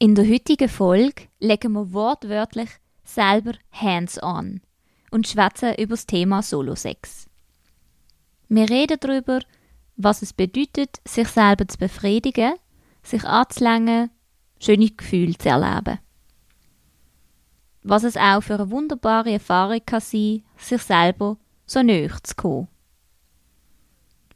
[0.00, 2.68] In der heutigen Folge legen wir wortwörtlich
[3.02, 4.60] selber hands-on
[5.10, 7.26] und schwätzen über das Thema Solo-Sex.
[8.48, 9.40] Wir reden darüber,
[9.96, 12.54] was es bedeutet, sich selber zu befriedigen,
[13.02, 14.10] sich anzulängen,
[14.60, 15.98] schöne Gefühle zu erleben.
[17.82, 22.68] Was es auch für eine wunderbare Erfahrung kann sein, sich selber so näher zu kommen.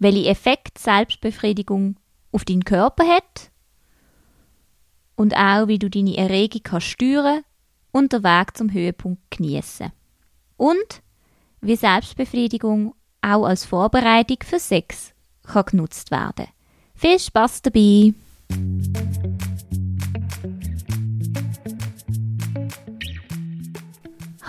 [0.00, 2.00] Welche Effekt Selbstbefriedigung
[2.32, 3.51] auf deinen Körper hat
[5.16, 7.42] und auch, wie du deine Erregung kannst steuern
[7.92, 9.92] und den Weg zum Höhepunkt genießen.
[10.56, 11.02] Und
[11.60, 15.12] wie Selbstbefriedigung auch als Vorbereitung für Sex
[15.44, 16.46] kann genutzt werden.
[16.94, 18.14] Viel Spaß dabei!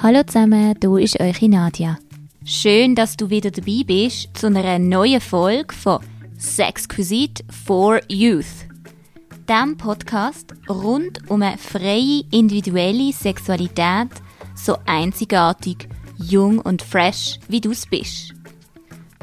[0.01, 1.97] Hallo zusammen, du ist eure Nadia.
[2.45, 6.01] Schön, dass du wieder dabei bist zu einer neuen Folge von
[6.37, 8.72] Sexquisite for Youth
[9.49, 14.09] diesem Podcast rund um eine freie individuelle Sexualität
[14.55, 18.33] so einzigartig, jung und fresh, wie du es bist.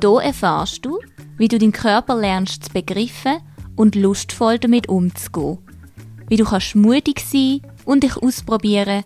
[0.00, 0.98] Hier erfahrst du,
[1.38, 3.40] wie du deinen Körper lernst zu begreifen
[3.76, 5.58] und lustvoll damit umzugehen.
[6.28, 9.04] Wie du kannst mutig sein und dich ausprobieren,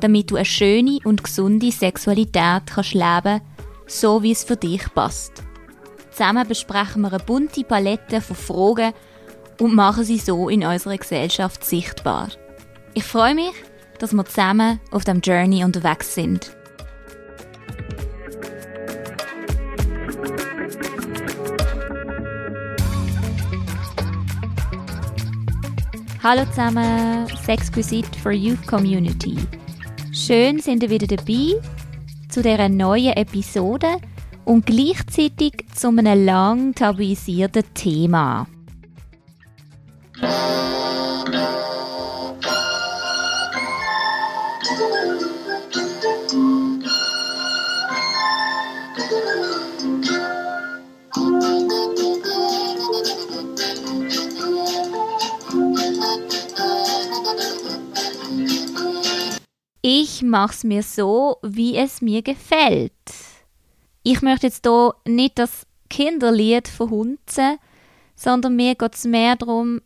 [0.00, 3.40] damit du eine schöne und gesunde Sexualität kannst leben,
[3.86, 5.42] so wie es für dich passt.
[6.10, 8.92] Zusammen besprechen wir eine bunte Palette von Fragen
[9.60, 12.28] und machen sie so in unserer Gesellschaft sichtbar.
[12.94, 13.52] Ich freue mich,
[13.98, 16.56] dass wir zusammen auf dem Journey unterwegs sind.
[26.22, 29.36] Hallo zusammen, Sexquisite for Youth Community.
[30.12, 31.54] Schön sind ihr wieder dabei
[32.28, 33.96] zu dieser neuen Episode
[34.44, 38.46] und gleichzeitig zu einem lang tabuisierten Thema.
[59.82, 62.92] Ich mache es mir so, wie es mir gefällt.
[64.02, 67.58] Ich möchte jetzt hier nicht das Kinderlied verhunzen,
[68.14, 69.80] sondern mir geht es mehr darum,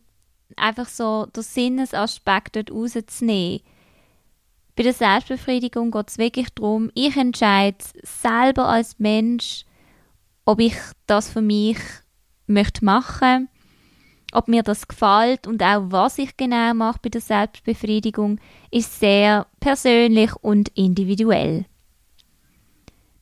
[0.55, 3.61] einfach so den Sinnesaspekt dort rauszunehmen.
[4.75, 9.65] Bei der Selbstbefriedigung geht es wirklich darum, ich entscheide selber als Mensch,
[10.43, 10.75] ob ich
[11.07, 11.77] das für mich
[12.45, 13.49] möchte machen
[14.35, 18.39] ob mir das gefällt und auch was ich genau mache bei der Selbstbefriedigung,
[18.69, 21.65] ist sehr persönlich und individuell.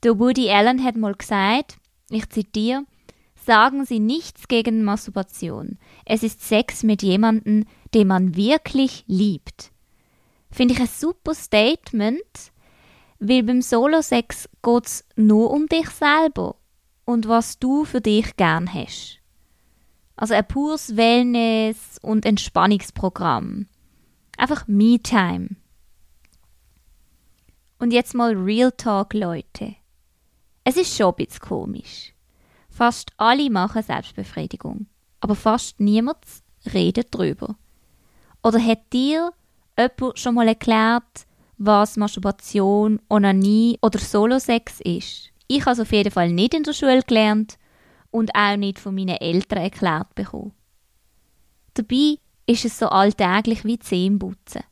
[0.01, 1.77] Der Woody Allen hat mal gesagt,
[2.09, 2.85] ich zitiere,
[3.45, 5.77] sagen Sie nichts gegen Masturbation.
[6.05, 9.71] Es ist Sex mit jemandem, den man wirklich liebt.
[10.51, 12.51] Finde ich ein super Statement,
[13.19, 16.55] weil beim Solo-Sex geht es nur um dich selber
[17.05, 19.19] und was du für dich gern hast.
[20.15, 23.67] Also ein pures Wellness- und Entspannungsprogramm.
[24.37, 25.55] Einfach Me-Time.
[27.79, 29.75] Und jetzt mal Real Talk, Leute.
[30.63, 32.13] Es ist schon ein bisschen komisch.
[32.73, 34.87] Fast alle machen Selbstbefriedigung,
[35.19, 36.17] aber fast niemand
[36.73, 37.55] redet drüber.
[38.41, 39.31] Oder hat dir
[39.77, 41.27] jemand schon mal erklärt,
[41.59, 45.29] was Masturbation, Onanie oder Solosex ist?
[45.47, 47.59] Ich habe es auf jeden Fall nicht in der Schule gelernt
[48.09, 50.53] und auch nicht von meinen Eltern erklärt bekommen.
[51.75, 52.17] Dabei
[52.47, 54.63] ist es so alltäglich wie Zähneputzen.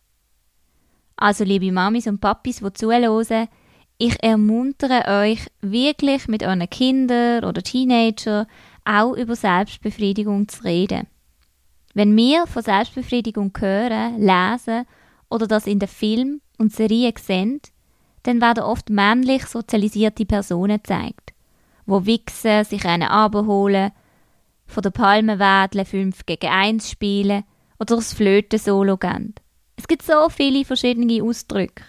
[1.17, 3.47] Also, liebe Mamis und Papis, die zuhören,
[4.01, 8.47] ich ermuntere euch wirklich mit euren Kindern oder Teenagern
[8.83, 11.07] auch über Selbstbefriedigung zu reden.
[11.93, 14.85] Wenn wir von Selbstbefriedigung hören, lesen
[15.29, 17.61] oder das in den Filmen und Serien sehen,
[18.23, 21.31] dann werden oft männlich sozialisierte Personen gezeigt
[21.85, 23.91] wo wichsen, sich einen abholen,
[24.65, 27.43] von der Palme wedeln, 5 gegen 1 spielen
[27.79, 29.35] oder das Flöten-Solo geben.
[29.75, 31.83] Es gibt so viele verschiedene Ausdrücke.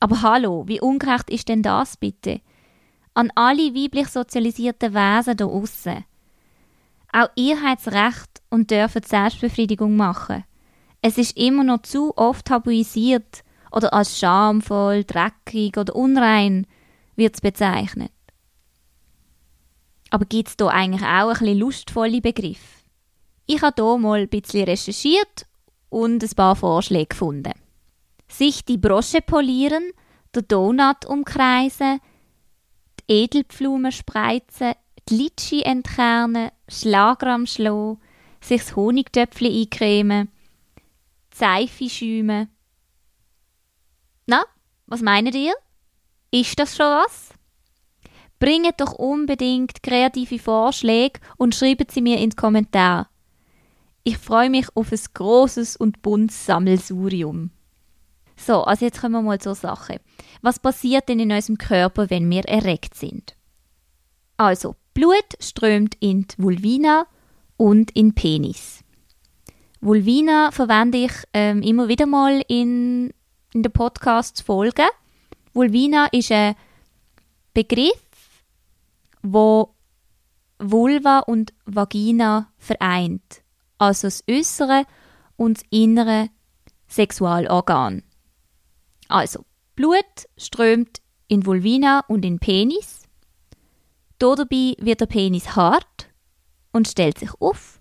[0.00, 2.40] Aber hallo, wie ungerecht ist denn das bitte?
[3.14, 6.04] An alle weiblich sozialisierten Wesen da aussen.
[7.12, 10.44] Auch ihr habt Recht und dürft Selbstbefriedigung machen.
[11.00, 16.66] Es ist immer noch zu oft tabuisiert oder als schamvoll, dreckig oder unrein
[17.14, 18.12] wird es bezeichnet.
[20.10, 22.84] Aber gibt es da eigentlich auch ein bisschen lustvolle Begriffe?
[23.46, 25.46] Ich habe hier mal ein bisschen recherchiert
[25.88, 27.52] und ein paar Vorschläge gefunden.
[28.28, 29.92] Sich die Brosche polieren,
[30.34, 32.00] den Donut umkreisen,
[33.00, 34.74] die Edelpflumen spreizen,
[35.08, 38.00] die Litschi entkernen, Schlagrahm schlagen,
[38.40, 40.28] sich das Honigtöpfchen eincremen,
[41.32, 42.48] Seife schäumen.
[44.26, 44.44] Na,
[44.86, 45.54] was meint ihr?
[46.30, 47.30] Ist das schon was?
[48.38, 53.06] Bringt doch unbedingt kreative Vorschläge und schreibt sie mir in die Kommentare.
[54.04, 57.50] Ich freue mich auf ein großes und buntes Sammelsurium.
[58.36, 60.00] So, also jetzt kommen wir mal zur Sache.
[60.42, 63.34] Was passiert denn in unserem Körper, wenn wir erregt sind?
[64.36, 67.06] Also, Blut strömt in die Vulvina
[67.56, 68.84] und in den Penis.
[69.80, 73.12] Vulvina verwende ich ähm, immer wieder mal in,
[73.54, 74.88] in den Podcasts-Folgen.
[75.52, 76.54] Vulvina ist ein
[77.54, 78.02] Begriff,
[79.22, 79.74] wo
[80.58, 83.42] Vulva und Vagina vereint.
[83.78, 84.84] Also das äußere
[85.36, 86.28] und das innere
[86.88, 88.02] Sexualorgan.
[89.08, 89.44] Also,
[89.74, 90.04] Blut
[90.36, 93.02] strömt in Vulvina und in Penis.
[94.18, 96.08] Dabei wird der Penis hart
[96.72, 97.80] und stellt sich auf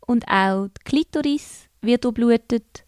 [0.00, 2.84] und auch die Klitoris wird durchblutet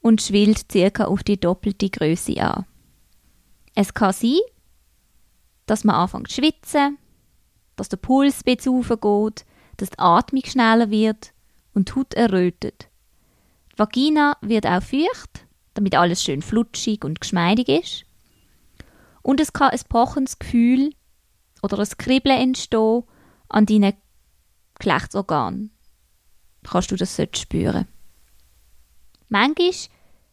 [0.00, 2.66] und schwillt circa auf die doppelte Größe an.
[3.74, 4.38] Es kann sein,
[5.66, 6.98] dass man anfängt zu schwitzen,
[7.76, 9.34] dass der Puls ein bisschen
[9.76, 11.32] dass die Atmung schneller wird
[11.74, 12.88] und die Haut errötet.
[13.72, 15.45] Die Vagina wird auch feucht,
[15.76, 18.04] damit alles schön flutschig und geschmeidig ist.
[19.22, 20.92] Und es kann ein pochendes Gefühl
[21.62, 23.02] oder ein Kribbeln entstehen
[23.48, 23.94] an deinen
[24.78, 25.70] Geschlechtsorganen.
[26.62, 27.86] Kannst du das spüren.
[29.28, 29.72] Manchmal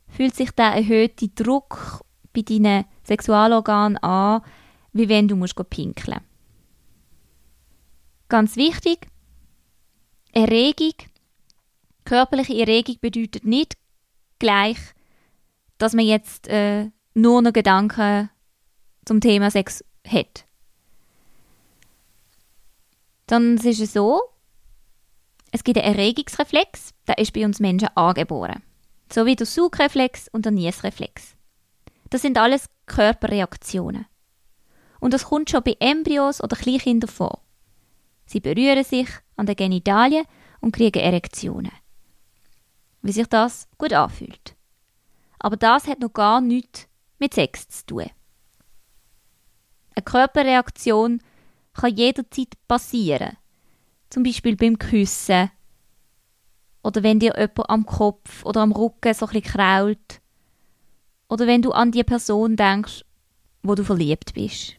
[0.08, 2.04] fühlt sich der erhöhte Druck
[2.34, 4.42] bei deinen Sexualorganen an,
[4.92, 6.20] wie wenn du musst pinkeln
[8.30, 9.08] Ganz wichtig,
[10.32, 10.94] Erregung,
[12.06, 13.78] körperliche Erregung bedeutet nicht
[14.40, 14.78] gleich,
[15.84, 18.30] dass man jetzt äh, nur noch Gedanken
[19.04, 20.46] zum Thema Sex hat.
[23.28, 24.22] Dann ist es so,
[25.52, 28.64] es gibt einen Erregungsreflex, der ist bei uns Menschen angeboren.
[29.12, 31.36] So wie der Sugreflex und der Niesreflex.
[32.10, 34.06] Das sind alles Körperreaktionen.
[35.02, 37.42] Und das kommt schon bei Embryos oder Kleinkindern vor.
[38.26, 40.26] Sie berühren sich an den Genitalien
[40.62, 41.74] und kriegen Erektionen.
[43.02, 44.56] Wie sich das gut anfühlt.
[45.44, 46.88] Aber das hat noch gar nichts
[47.20, 48.10] mit Sex zu tun.
[49.94, 51.22] Eine Körperreaktion
[51.74, 53.38] kann jederzeit passieren.
[54.10, 55.52] Zum Beispiel beim Küssen.
[56.82, 60.22] Oder wenn dir jemand am Kopf oder am Rücken so ein krault.
[61.28, 63.04] Oder wenn du an die Person denkst,
[63.64, 64.76] wo du verliebt bist.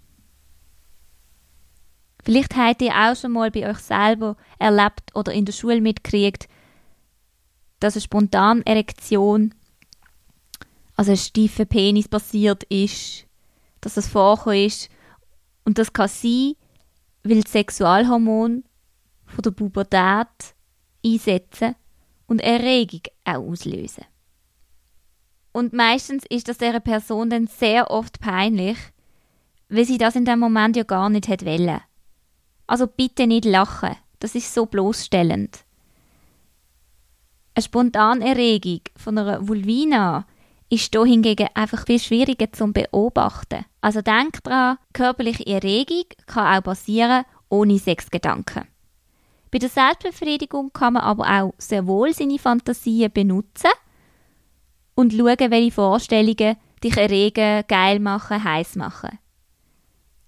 [2.22, 6.48] Vielleicht habt ihr auch schon mal bei euch selber erlebt oder in der Schule mitgekriegt,
[7.80, 9.54] dass eine spontane Erektion,
[10.96, 13.26] also ein steifer Penis passiert ist,
[13.80, 14.88] dass das vorgekommen ist.
[15.64, 16.54] Und das kann sein,
[17.22, 18.62] weil die Sexualhormone
[19.26, 20.54] von der Pubertät
[21.04, 21.74] einsetzen
[22.26, 24.04] und Erregung auch auslösen.
[25.52, 28.76] Und meistens ist das der Person dann sehr oft peinlich,
[29.68, 31.80] weil sie das in dem Moment ja gar nicht hätte wollen.
[32.66, 35.64] Also bitte nicht lachen, das ist so bloßstellend.
[37.54, 40.26] Eine spontane Erregung von einer Vulvina
[40.74, 43.64] ist hier hingegen einfach viel schwieriger zu beobachten.
[43.80, 48.64] Also denk dran, körperliche Erregung kann auch passieren ohne Sexgedanken.
[49.50, 53.70] Bei der Selbstbefriedigung kann man aber auch sehr wohl seine Fantasien benutzen
[54.96, 59.18] und schauen, welche Vorstellungen dich erregen, geil machen, heiß machen.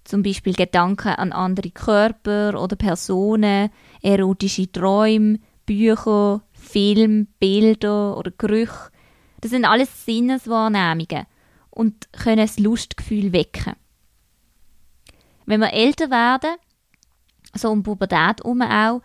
[0.05, 3.69] Zum Beispiel Gedanken an andere Körper oder Personen,
[4.01, 8.91] erotische Träume, Bücher, Film, Bilder oder Gerüche
[9.41, 11.25] das sind alles Sinneswahrnehmungen
[11.69, 13.75] und können das Lustgefühl wecken.
[15.45, 16.55] Wenn wir älter werden,
[17.53, 19.01] so um Pubertät herum auch,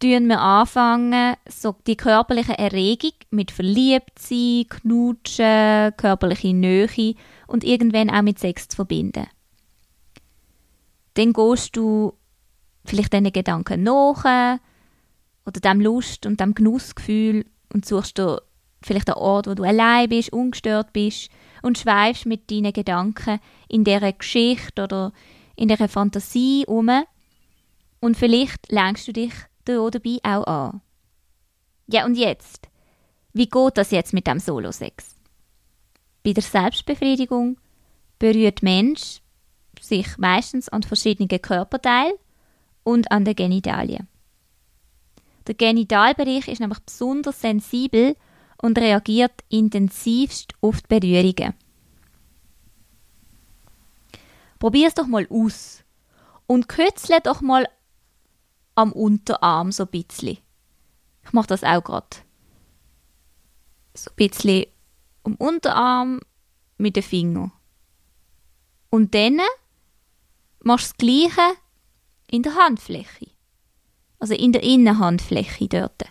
[0.00, 7.14] tun wir anfangen, so die körperliche Erregung mit Verliebtsein, Knutschen, körperliche Nähe
[7.46, 9.26] und irgendwann auch mit Sex zu verbinden.
[11.14, 12.14] Dann gehst du
[12.84, 14.58] vielleicht diesen Gedanken nach
[15.46, 18.42] oder dem Lust und dem Genussgefühl und suchst dir
[18.82, 21.30] vielleicht ein Ort, wo du allein bist, ungestört bist
[21.62, 25.12] und schweifst mit deinen Gedanken in dieser Geschichte oder
[25.56, 26.90] in dieser Fantasie um
[28.00, 29.32] und vielleicht lenkst du dich
[29.64, 30.80] da dabei auch an.
[31.88, 32.68] Ja, und jetzt?
[33.32, 35.16] Wie geht das jetzt mit dem Solo-Sex?
[36.22, 37.58] Bei der Selbstbefriedigung
[38.18, 39.20] berührt Mensch
[39.80, 42.14] sich meistens an verschiedenen Körperteilen
[42.82, 44.08] und an den Genitalien.
[45.46, 48.16] Der Genitalbereich ist nämlich besonders sensibel
[48.58, 51.54] und reagiert intensivst auf die Berührungen.
[54.58, 55.84] Probier es doch mal aus
[56.46, 57.68] und kützle doch mal
[58.74, 60.38] am Unterarm so ein bisschen.
[61.24, 62.16] Ich mache das auch gerade.
[63.94, 64.66] so ein bisschen
[65.22, 66.20] um Unterarm
[66.78, 67.52] mit den Fingern.
[68.90, 69.40] Und dann
[70.60, 71.56] machst du das Gleiche
[72.30, 73.30] in der Handfläche.
[74.18, 76.04] Also in der Innenhandfläche dort.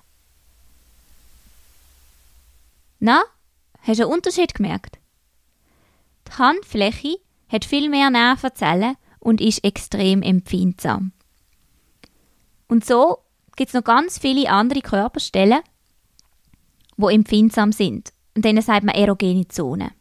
[3.07, 3.21] Na,
[3.81, 4.97] hast du einen Unterschied gemerkt?
[6.27, 7.17] Die Handfläche
[7.49, 11.11] hat viel mehr Nervenzellen und ist extrem empfindsam.
[12.67, 13.19] Und so
[13.55, 15.59] gibt es noch ganz viele andere Körperstellen,
[16.97, 18.11] wo empfindsam sind.
[18.33, 19.91] Und denen sagt man erogene Zonen.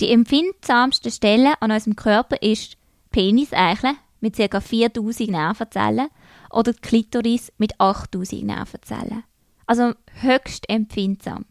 [0.00, 2.76] Die empfindsamste Stelle an unserem Körper ist
[3.12, 4.60] Peniseichel mit ca.
[4.60, 6.08] 4000 Nervenzellen
[6.50, 9.22] oder die Klitoris mit 8000 Nervenzellen.
[9.66, 11.46] Also höchst empfindsam.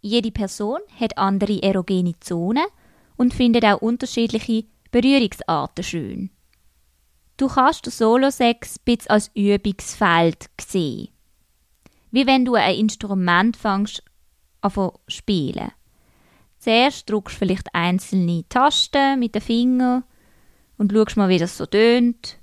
[0.00, 2.66] Jede Person hat andere erogene Zonen
[3.16, 6.30] und findet auch unterschiedliche Berührungsarten schön.
[7.36, 11.08] Du kannst den Solo-Sex ein bisschen als Übungsfeld sehen.
[12.10, 14.04] Wie wenn du ein Instrument fängst
[14.60, 15.72] an spielen.
[16.58, 20.04] Zuerst drückst du vielleicht einzelne Tasten mit den Fingern
[20.78, 22.38] und schaust mal, wie das so tönt.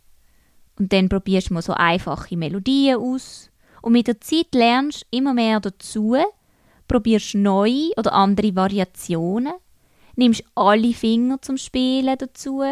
[0.77, 3.50] Und dann probierst du mal so einfache Melodien aus.
[3.81, 6.15] Und mit der Zeit lernst du immer mehr dazu,
[6.87, 9.53] probierst neue oder andere Variationen,
[10.15, 12.63] nimmst alle Finger zum Spielen dazu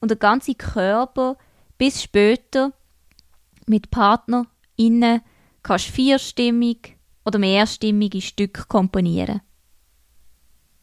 [0.00, 1.36] und der ganze Körper
[1.76, 2.72] bis später
[3.66, 4.46] mit Partner
[4.76, 5.20] innen
[5.62, 9.40] kannst vierstimmig oder mehrstimmige Stücke komponieren.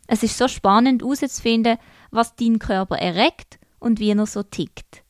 [0.07, 1.77] Es ist so spannend herauszufinden,
[2.11, 5.03] was dein Körper erregt und wie er so tickt.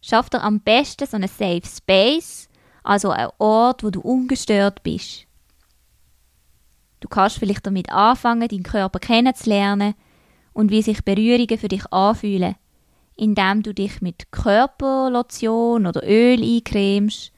[0.00, 2.48] Schafft er am besten so einen Safe Space,
[2.82, 5.26] also einen Ort, wo du ungestört bist.
[7.00, 9.94] Du kannst vielleicht damit anfangen, deinen Körper kennenzulernen
[10.52, 12.56] und wie sich Berührungen für dich anfühlen
[13.20, 17.32] indem du dich mit Körperlotion oder Öl eincremst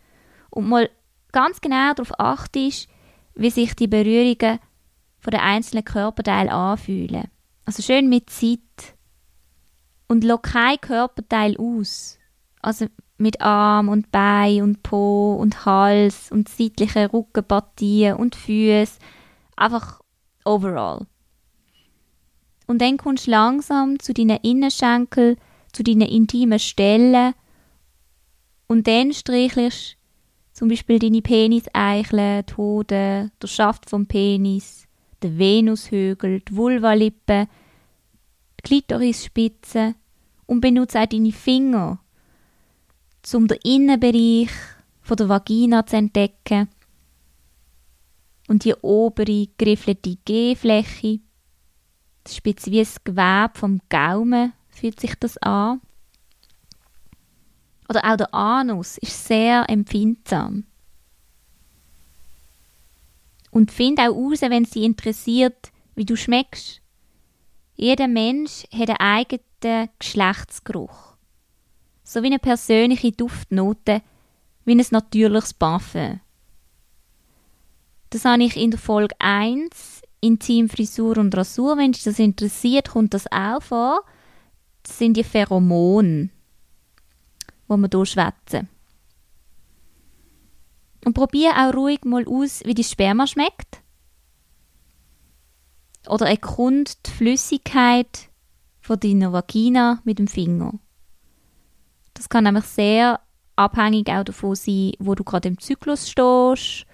[0.50, 0.88] und mal
[1.32, 2.88] ganz genau darauf achtest,
[3.34, 4.60] wie sich die Berührungen
[5.18, 7.24] von den einzelnen Körperteilen anfühlen.
[7.64, 8.60] Also schön mit Zeit.
[10.06, 12.18] Und lock kein Körperteil aus.
[12.60, 12.86] Also
[13.18, 18.98] mit Arm und Bein und Po und Hals und seitlichen Rückenpartien und Füße.
[19.56, 20.00] Einfach
[20.44, 21.06] overall.
[22.66, 25.36] Und dann kommst du langsam zu deinen Innenschenkeln
[25.72, 27.34] zu deinen intimen Stellen
[28.68, 29.96] und dann streichelst
[30.52, 34.86] zum Beispiel deine Peniseichel, die Hoden, der Schaft vom Penis,
[35.22, 37.48] der Venushügel, die Vulvalippe,
[38.60, 39.94] die Klitorisspitze
[40.46, 42.00] und benutze auch deine Finger,
[43.34, 44.50] um den Innenbereich
[45.00, 46.68] von der Vagina zu entdecken
[48.48, 51.20] und die obere geriffelte G-Fläche.
[52.24, 55.80] Das ist Gewebe vom Gaumen fühlt sich das an.
[57.88, 60.64] Oder auch der Anus ist sehr empfindsam.
[63.50, 66.80] Und find auch raus, wenn es dich interessiert, wie du schmeckst.
[67.74, 71.11] Jeder Mensch hat einen eigenen Geschlechtsgeruch.
[72.12, 74.02] So wie eine persönliche Duftnote,
[74.66, 76.20] wie ein natürliches Parfum.
[78.10, 81.78] Das habe ich in der Folge 1, Intim, Frisur und Rasur.
[81.78, 84.02] Wenn dich das interessiert, kommt das auch vor.
[84.82, 86.28] Das sind die Pheromone,
[87.66, 88.68] wo wir hier schwätzen.
[91.06, 93.80] Und probier auch ruhig mal aus, wie die Sperma schmeckt.
[96.06, 98.28] Oder erkund die Flüssigkeit
[98.82, 100.74] von deiner Vagina mit dem Finger.
[102.14, 103.20] Das kann nämlich sehr
[103.56, 106.86] abhängig auch davon sein, wo du gerade im Zyklus stehst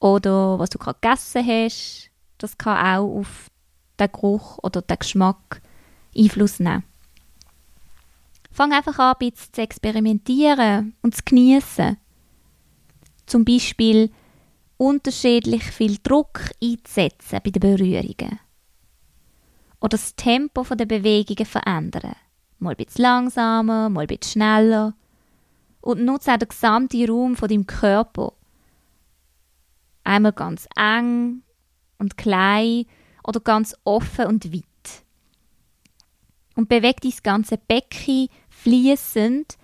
[0.00, 2.10] oder was du gerade gegessen hast.
[2.38, 3.50] Das kann auch auf
[3.98, 5.62] den Geruch oder den Geschmack
[6.16, 6.84] Einfluss nehmen.
[8.50, 11.98] Fang einfach an, ein bisschen zu experimentieren und zu genießen.
[13.26, 14.10] Zum Beispiel
[14.78, 18.40] unterschiedlich viel Druck einzusetzen bei den Berührungen.
[19.80, 22.14] Oder das Tempo der Bewegungen verändern.
[22.58, 24.94] Mal ein bisschen langsamer, mal ein bisschen schneller.
[25.80, 28.32] Und nutze auch den gesamten Raum von deinem Körper.
[30.04, 31.42] Einmal ganz eng
[31.98, 32.86] und klein
[33.22, 34.64] oder ganz offen und weit
[36.56, 39.56] und beweg dein ganze Becken fließend,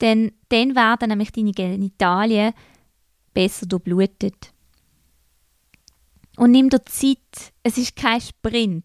[0.00, 2.54] denn dann werden nämlich deine Genitalien
[3.32, 4.52] besser durchblutet.
[6.36, 8.84] Und nimm dir Zeit, es ist kein Sprint.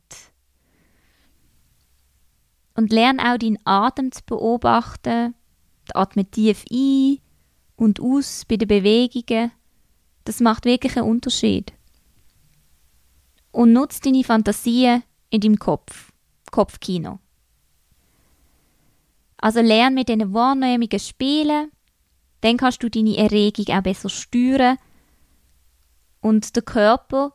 [2.78, 5.36] Und lern auch deinen Atem zu beobachten.
[5.94, 7.18] Atme tief ein
[7.76, 9.52] und aus bei den Bewegungen.
[10.24, 11.74] Das macht wirklich einen Unterschied.
[13.52, 16.14] Und nutze deine Fantasien in deinem Kopf.
[16.52, 17.20] Kopfkino.
[19.38, 21.72] Also lern mit diesen Wahrnehmungen spielen,
[22.42, 24.78] dann kannst du deine Erregung auch besser steuern
[26.22, 27.34] und der Körper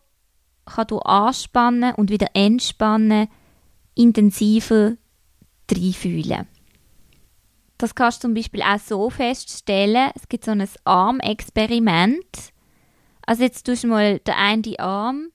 [0.64, 3.28] kann durch Anspannen und wieder Entspannen
[3.94, 4.96] intensiver
[5.70, 6.46] reinfühlen.
[7.78, 10.10] Das kannst du zum Beispiel auch so feststellen.
[10.14, 12.52] Es gibt so ein Armexperiment.
[13.26, 15.32] Also jetzt tust du mal den einen Arm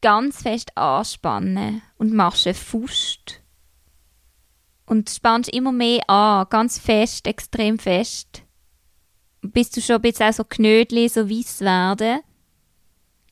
[0.00, 3.42] ganz fest anspannen und machst einen Fust.
[4.86, 8.42] Und spannst immer mehr an, ganz fest, extrem fest.
[9.42, 12.20] Bis du schon bisschen auch so Knödel so weiss werden.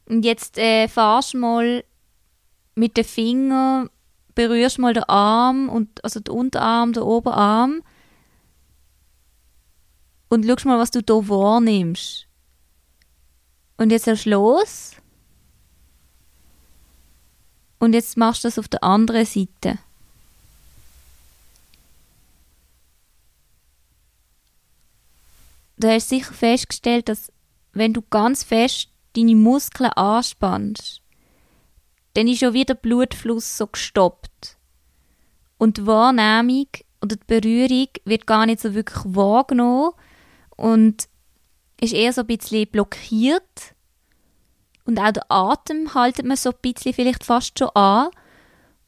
[0.06, 1.84] Und jetzt äh, fahrst mal
[2.74, 3.88] mit den Fingern,
[4.34, 7.82] berührst mal den Arm, und, also den Unterarm, den Oberarm.
[10.28, 12.26] Und schaust mal, was du da wahrnimmst.
[13.76, 14.92] Und jetzt erst los.
[17.78, 19.78] Und jetzt machst du das auf der anderen Seite.
[25.76, 27.32] Du hast sicher festgestellt, dass
[27.72, 31.02] wenn du ganz fest deine Muskeln anspannst,
[32.14, 34.56] dann ist schon wieder der Blutfluss so gestoppt.
[35.58, 36.68] Und die Wahrnehmung
[37.02, 39.92] oder die Berührung wird gar nicht so wirklich wahrgenommen
[40.56, 41.08] und
[41.80, 43.74] ist eher so ein bisschen blockiert.
[44.84, 48.08] Und auch der Atem haltet man so ein bisschen vielleicht fast schon an.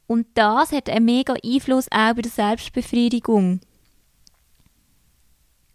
[0.07, 3.59] Und das hat einen mega Einfluss auch bei der Selbstbefriedigung.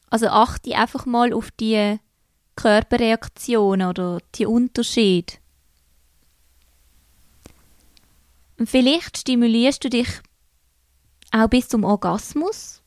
[0.09, 1.99] Also achte einfach mal auf die
[2.57, 5.35] Körperreaktionen oder die Unterschiede.
[8.65, 10.09] Vielleicht stimulierst du dich
[11.33, 12.83] auch bis zum Orgasmus.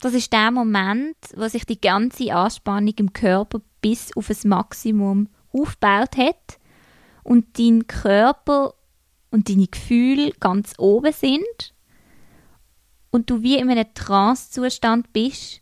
[0.00, 5.28] Das ist der Moment, wo sich die ganze Anspannung im Körper bis auf das Maximum
[5.52, 6.58] aufgebaut hat
[7.22, 8.74] und dein Körper
[9.30, 11.74] und deine Gefühle ganz oben sind
[13.10, 15.60] und du wie in einem Trance-Zustand bist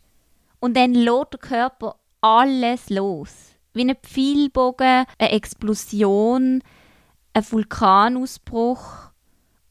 [0.59, 3.31] und dann lädt der Körper alles los.
[3.73, 6.61] Wie ein Pfeilbogen, eine Explosion,
[7.33, 9.12] ein Vulkanausbruch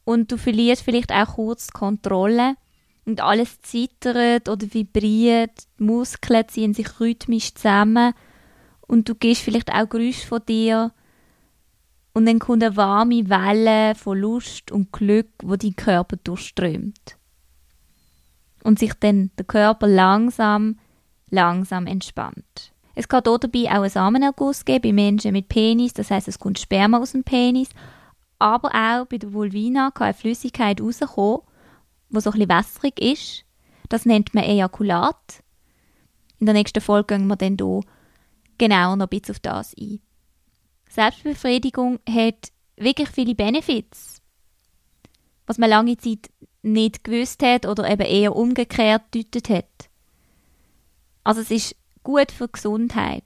[0.05, 2.57] und du verlierst vielleicht auch kurz die Kontrolle
[3.05, 8.15] und alles zittert oder vibriert, die Muskeln ziehen sich rhythmisch zusammen
[8.87, 10.93] und du gehst vielleicht auch Geräusche von dir
[12.15, 17.17] und dann kommt eine warme Welle von Lust und Glück, wo dein Körper durchströmt.
[18.63, 20.79] Und sich dann der Körper langsam,
[21.31, 22.73] langsam entspannt.
[22.95, 26.59] Es kann dabei auch einen Samenerguss geben bei Menschen mit Penis, das heißt, es kommt
[26.59, 27.71] Sperma aus dem Penis,
[28.43, 31.43] aber auch bei der Vulvina kann eine Flüssigkeit rauskommen,
[32.11, 33.45] die so ein bisschen wässrig ist.
[33.89, 35.43] Das nennt man Ejakulat.
[36.41, 37.81] In der nächsten Folge gehen wir dann hier
[38.59, 40.01] genauer noch ein bisschen auf das ein.
[40.91, 44.21] Selbstbefriedigung hat wirklich viele Benefits,
[45.47, 46.31] was man lange Zeit
[46.63, 49.89] nicht gewusst hat oder eben eher umgekehrt deutet hat.
[51.23, 53.25] Also es ist gut für die Gesundheit.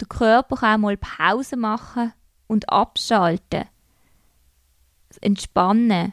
[0.00, 2.12] Der Körper kann auch mal Pause machen
[2.46, 3.64] und abschalten.
[5.16, 6.12] Entspannen.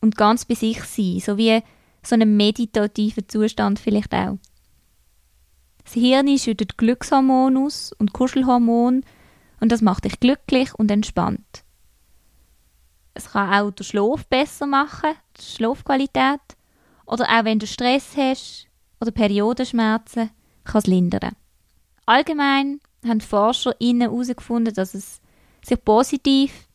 [0.00, 1.62] Und ganz bei sich sein, so wie
[2.02, 4.36] so einen meditativen Zustand vielleicht auch.
[5.84, 9.04] Das Hirn schüttet Glückshormon aus und Kuschelhormon
[9.60, 11.64] und das macht dich glücklich und entspannt.
[13.14, 16.40] Es kann auch den Schlaf besser machen, die Schlafqualität.
[17.06, 18.66] Oder auch wenn du Stress hast
[19.00, 20.30] oder Periodenschmerzen,
[20.64, 21.36] kann es lindern.
[22.04, 25.20] Allgemein haben Forscher herausgefunden, dass es
[25.64, 26.65] sich positiv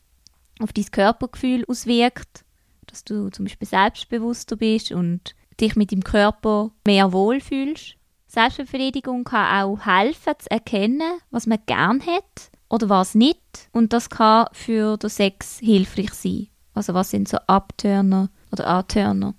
[0.63, 2.45] auf dein Körpergefühl auswirkt,
[2.88, 7.95] dass du zum Beispiel selbstbewusster bist und dich mit dem Körper mehr wohlfühlst.
[8.28, 13.69] Selbstbefriedigung kann auch helfen zu erkennen, was man gern hat oder was nicht.
[13.71, 16.47] Und das kann für den Sex hilfreich sein.
[16.74, 19.36] Also was sind so Abturner oder Antörner.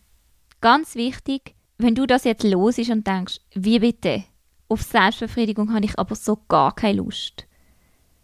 [0.61, 4.24] Ganz wichtig, wenn du das jetzt los ist und denkst, wie bitte?
[4.68, 7.46] Auf Selbstbefriedigung habe ich aber so gar keine Lust.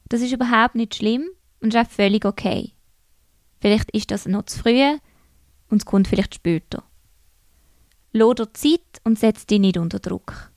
[0.09, 1.29] Das ist überhaupt nicht schlimm
[1.61, 2.75] und ist auch völlig okay.
[3.61, 4.99] Vielleicht ist das noch zu früh
[5.69, 6.85] und es kommt vielleicht später.
[8.13, 10.51] Lass dir Zeit und setz dich nicht unter Druck.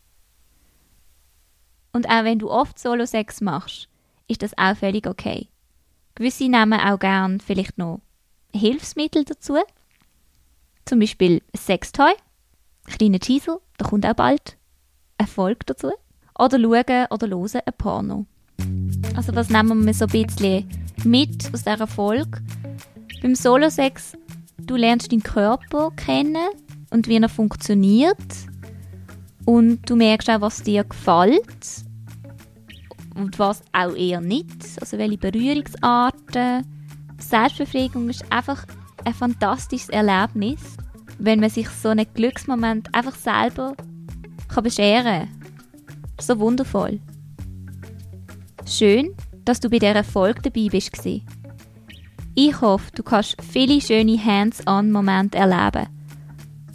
[1.93, 3.89] Und auch wenn du oft Solo-Sex machst,
[4.27, 5.49] ist das auch völlig okay.
[6.15, 8.01] Gewisse nehmen auch gern vielleicht noch
[8.53, 9.57] Hilfsmittel dazu.
[10.85, 12.13] Zum Beispiel ein Sextoy,
[12.85, 14.57] ein kleiner Teaser, da kommt auch bald
[15.17, 15.91] Erfolg dazu.
[16.37, 18.25] Oder schauen oder hören ein Porno.
[19.15, 20.69] Also was nehmen wir so ein bisschen
[21.03, 22.41] mit aus dieser Folge?
[23.21, 24.17] Beim Solo-Sex,
[24.57, 26.49] du lernst deinen Körper kennen
[26.89, 28.17] und wie er funktioniert
[29.45, 31.85] und du merkst auch, was dir gefällt
[33.15, 34.79] und was auch eher nicht.
[34.79, 36.65] Also welche Berührungsarten.
[37.19, 38.65] Selbstbefriedigung ist einfach
[39.05, 40.77] ein fantastisches Erlebnis,
[41.19, 43.75] wenn man sich so einen Glücksmoment einfach selber
[44.47, 45.29] kann bescheren kann.
[46.19, 46.99] So wundervoll.
[48.65, 50.91] Schön, dass du bei dieser Folge dabei bist.
[52.33, 55.87] Ich hoffe, du kannst viele schöne Hands-on-Momente erleben,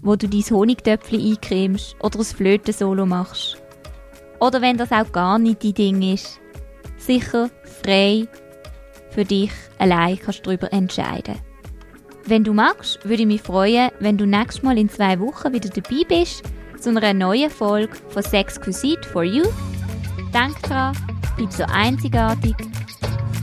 [0.03, 3.57] wo du dein Honigtöpfchen eincremst oder ein Flötensolo machst.
[4.39, 6.39] Oder wenn das auch gar nicht dein Ding ist.
[6.99, 7.49] Sicher,
[7.83, 8.29] frei,
[9.11, 11.37] für dich allein kannst du darüber entscheiden.
[12.27, 15.71] Wenn du magst, würde ich mich freuen, wenn du nächstes Mal in zwei Wochen wieder
[15.71, 16.43] dabei bist
[16.79, 19.45] zu einer neuen Folge von Sexquisite for You.
[20.35, 20.95] Denk dran,
[21.37, 22.57] bleib so einzigartig,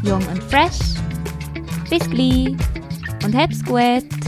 [0.03, 1.02] jung und fresh.
[1.93, 2.55] Bis gleich
[3.23, 4.22] und hab's gut!